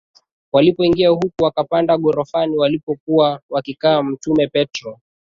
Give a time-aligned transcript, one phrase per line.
[0.51, 4.99] walipoingia huko wakapanda ghorofani walipokuwa wakikaa Mtume Petro